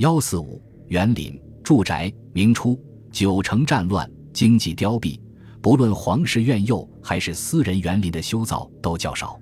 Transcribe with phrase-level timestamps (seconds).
[0.00, 0.58] 幺四五
[0.88, 5.20] 园林住宅，明初九成战乱，经济凋敝，
[5.60, 9.38] 不论皇室院囿还是私人园林的修造都较少。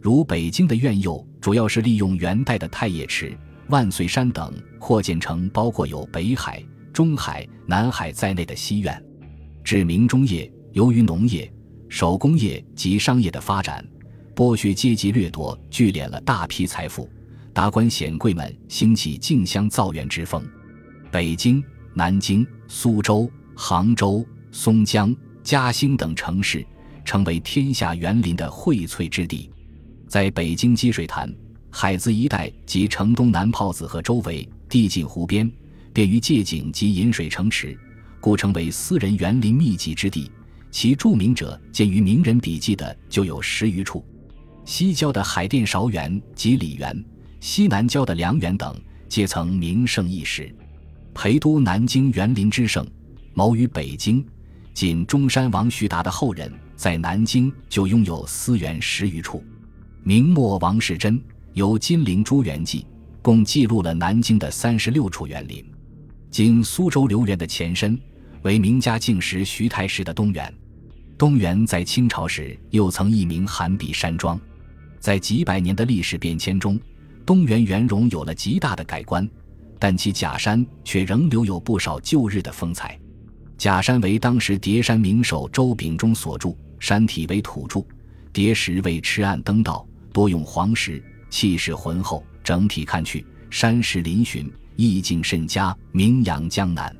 [0.00, 3.32] 如北京的院囿，主要是利用元代的太液池、
[3.68, 6.60] 万岁山等扩建成包括有北海、
[6.92, 9.00] 中海、南海在内的西院。
[9.62, 11.48] 至明中叶，由于农业、
[11.88, 13.86] 手工业及商业的发展，
[14.34, 17.08] 剥削阶级掠夺聚敛了大批财富。
[17.52, 20.42] 达官显贵们兴起竞相造园之风，
[21.10, 21.62] 北京、
[21.94, 26.66] 南京、苏州、杭州、松江、嘉兴等城市
[27.04, 29.50] 成为天下园林的荟萃之地。
[30.08, 31.30] 在北京积水潭、
[31.70, 35.50] 海子一带及城东南炮子河周围，地近湖边，
[35.92, 37.78] 便于借景及引水城池，
[38.20, 40.30] 故成为私人园林密集之地。
[40.70, 44.02] 其著名者，见于名人笔记的就有十余处。
[44.64, 47.04] 西郊的海淀芍园及李园。
[47.42, 48.72] 西南郊的梁园等，
[49.08, 50.54] 皆曾名盛一时。
[51.12, 52.86] 陪都南京园林之盛，
[53.34, 54.24] 谋于北京。
[54.72, 59.42] 仅中山王徐达的后人，在南京就拥有私园十余处。
[60.04, 61.20] 明末王世贞
[61.52, 62.82] 有《金陵朱园记》，
[63.20, 65.64] 共记录了南京的三十六处园林。
[66.30, 67.98] 经苏州留园的前身，
[68.42, 70.54] 为明嘉靖时徐太师的东园。
[71.18, 74.40] 东园在清朝时又曾一名寒碧山庄。
[75.00, 76.78] 在几百年的历史变迁中，
[77.24, 79.28] 东园园容有了极大的改观，
[79.78, 82.98] 但其假山却仍留有不少旧日的风采。
[83.56, 87.86] 假山为当时叠山名手周秉忠所筑，山体为土筑，
[88.32, 92.24] 叠石为赤岸登道，多用黄石，气势浑厚。
[92.42, 96.94] 整体看去，山势嶙峋，意境甚佳，名扬江南。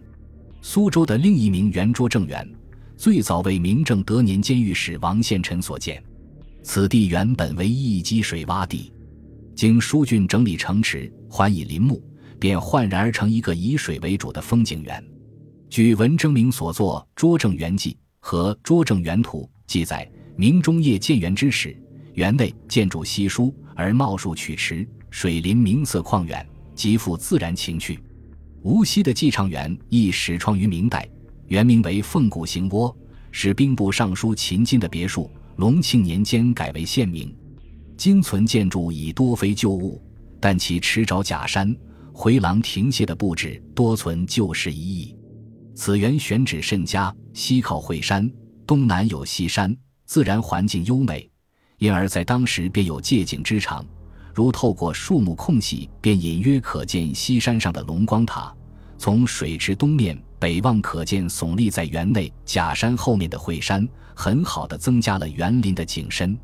[0.60, 2.48] 苏州的另一名圆桌正园，
[2.96, 6.00] 最早为明正德年间御史王献臣所建，
[6.62, 8.92] 此地原本为一积水洼地。
[9.54, 12.02] 经疏浚整理城池，还以林木，
[12.38, 15.04] 便焕然而成一个以水为主的风景园。
[15.68, 21.76] 据文征明所作《拙政园记》和《拙政园图》记载，明中叶建园之时，
[22.14, 27.98] 园内建筑稀疏，而茂树曲池，水林明色旷远，极富自然情趣。
[28.62, 31.08] 无锡的寄畅园亦始创于明代，
[31.48, 32.94] 原名为凤谷行窝，
[33.30, 37.34] 是兵部尚书秦金的别墅，隆庆年间改为县名。
[38.02, 40.02] 今存建筑已多非旧物，
[40.40, 41.72] 但其池沼假山、
[42.12, 45.16] 回廊亭榭的布置多存旧时遗意。
[45.76, 48.28] 此园选址甚佳，西靠惠山，
[48.66, 49.72] 东南有西山，
[50.04, 51.30] 自然环境优美，
[51.78, 53.86] 因而在当时便有借景之长。
[54.34, 58.52] 如透过树木空隙，便隐约可见西山上的龙光塔；
[58.98, 66.36] 从水池东面北望，可见耸立在园内假山后面的惠山，很好的增加了园林的景深。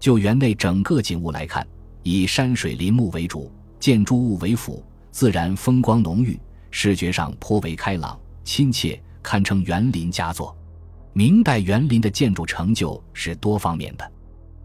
[0.00, 1.64] 就园内整个景物来看，
[2.02, 6.40] 以山水林木为主，建筑物为辅，自然风光浓郁，
[6.70, 10.56] 视觉上颇为开朗亲切，堪称园林佳作。
[11.12, 14.12] 明代园林的建筑成就是多方面的，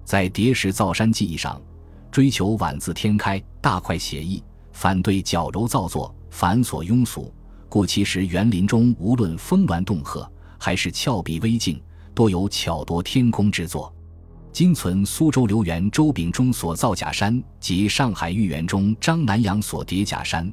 [0.06, 1.62] 在叠石造山技艺上，
[2.10, 4.42] 追求晚字天开、大块写意，
[4.72, 7.34] 反对矫揉造作、繁琐庸俗，
[7.68, 11.82] 故其实园林中无论峰峦洞壑，还是峭壁微径，
[12.14, 13.94] 多有巧夺天工之作。
[14.56, 20.50] 今存苏州留园周秉忠所造假山及上海豫园中张南阳所叠假山，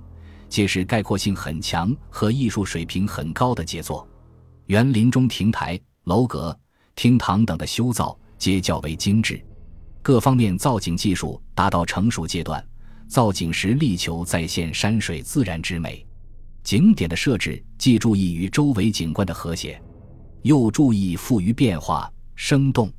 [0.49, 4.05] 皆是概括性很强和艺术水平很高的杰作。
[4.67, 6.59] 园林中亭台、楼阁、
[6.97, 9.41] 厅堂等的修造皆较为精致，
[10.03, 12.61] 各方面造景技术达到成熟阶段。
[13.07, 16.05] 造景时力求再现山水自然之美，
[16.65, 19.81] 景点的设置既注意与周围景观的和谐，
[20.43, 22.93] 又注意富于变化、生动。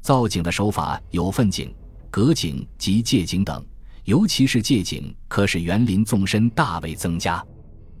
[0.00, 1.72] 造景的手法有分景、
[2.10, 3.64] 隔景及借景等，
[4.04, 7.44] 尤其是借景，可使园林纵深大为增加。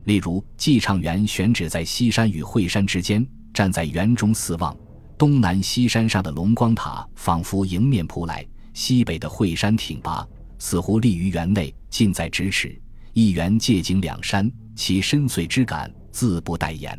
[0.04, 4.74] 例如，寄畅园选址在西山与惠山之间，站在园中四望，
[5.18, 10.26] 东南西山上的龙光塔仿佛迎面扑来，西北的惠山挺拔，
[10.58, 12.80] 似乎立于园内，近在咫尺。
[13.12, 16.98] 一园借景两山，其深邃之感自不待言。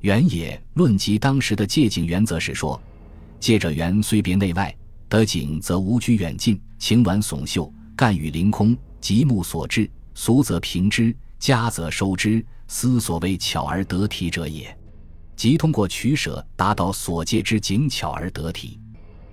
[0.00, 2.80] 原野论及当时的借景原则是说。
[3.44, 4.74] 借者园虽别内外，
[5.06, 14.74] 得景则无拘远近，晴峦耸秀，干雨凌空，极目所至，俗则平之，佳则收之，斯所谓巧而得体者也。
[15.36, 18.80] 即通过取舍，达到所借之景巧而得体。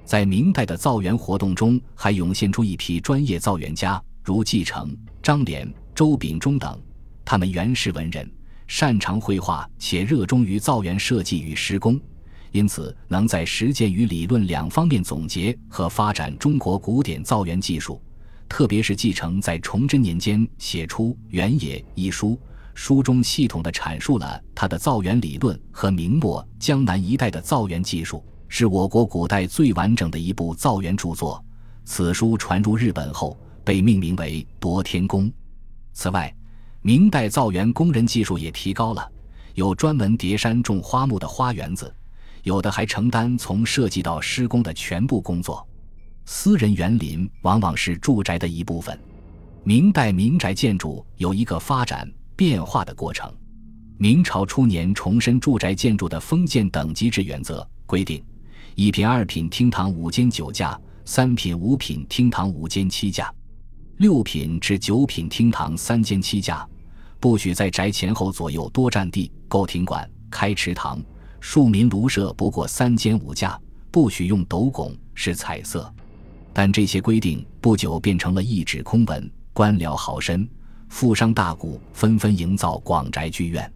[0.04, 4.94] 在明代的造园活动中，还涌现出一批专业造园家，如继承、
[5.24, 6.78] 张廉、周秉忠等。
[7.24, 8.30] 他们原是文人，
[8.68, 11.98] 擅长绘画，且热衷于造园设计与施工。
[12.52, 18.02] 因此，能在实践与理论两方面总结和发展中国古典造园技术，
[18.50, 22.38] 特别是继承在崇祯年间写出《原野》一书，
[22.74, 31.42] 书中系统地阐述了他的造园理论和明末江南一带的造园技术，是我国古代最完整的一部造园著作。
[31.86, 35.26] 此书传入日本后，被命名为《夺天工》。
[35.94, 36.34] 此外，
[36.82, 39.10] 明代造园工人技术也提高了，
[39.54, 41.94] 有专门叠山种花木的花园子，
[42.44, 45.68] 有的还承担从设计到施工的全部工作。
[46.26, 48.98] 私人园林往往是住宅的一部分。
[49.64, 53.32] 明代民宅建筑有一个发展变化的过程。
[53.98, 58.24] 明朝初年重申住宅建筑的封建等级制原则，规定
[58.74, 63.32] 一品、二品厅堂五间九架，三品、五品厅堂五间七架，
[63.98, 66.68] 六品至九品厅堂三间七架，
[67.20, 71.00] 不许在宅前后左右多占地，构亭馆、开池塘，
[71.42, 73.60] 庶民庐舍不过三间五架，
[73.90, 75.92] 不许用斗拱，是彩色。
[76.54, 80.48] 但这些规定不久变成了一纸空文，官僚豪绅、
[80.88, 83.70] 富商大贾纷纷营造广宅剧院，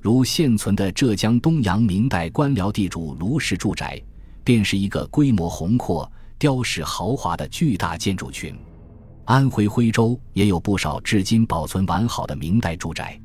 [0.00, 4.00] 如现存的浙江东阳明代官僚地主卢氏住宅，
[4.44, 8.54] 便是一个规模宏阔、雕饰豪华的巨大建筑群。
[9.24, 13.20] 安徽徽州也有不少至今保存完好的明代住宅，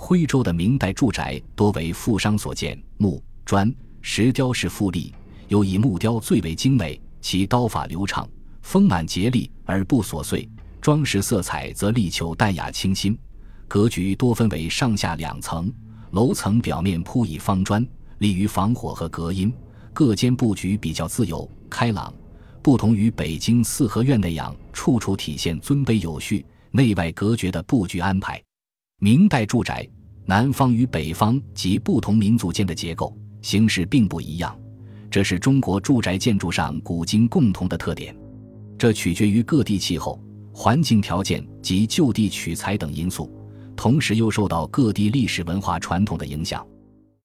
[0.00, 5.12] 徽州的明代住宅多为富商所建，木砖石雕饰富丽，
[5.48, 6.98] 尤以木雕最为精美。
[7.20, 8.26] 其刀法流畅，
[8.62, 10.48] 丰满竭丽而不琐碎，
[10.80, 13.18] 装饰色彩则力求淡雅清新。
[13.66, 15.70] 格局多分为上下两层，
[16.12, 17.84] 楼层表面铺以方砖，
[18.18, 19.52] 利于防火和隔音。
[19.92, 22.14] 各间布局比较自由开朗，
[22.62, 28.40] 不同于北京四合院那样处处体现尊卑有序、内外隔绝的布局安排。
[29.00, 29.88] 明代住宅，
[30.24, 34.58] 南方与北方及不同民族间的结构形式并不一样。
[35.08, 38.12] 这是中国住宅建筑上古今共同的特点，
[38.76, 40.20] 这取决于各地气候、
[40.52, 43.32] 环境条件及就地取材等因素，
[43.76, 46.66] 同时又受到各地历史文化传统的影响。